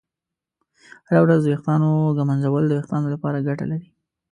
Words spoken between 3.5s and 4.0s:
لري.